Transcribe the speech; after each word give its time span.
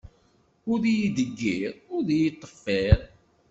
Ur 0.71 0.79
ideyyir, 1.03 1.73
ur 1.95 2.05
iṭṭeffiṛ. 2.29 2.99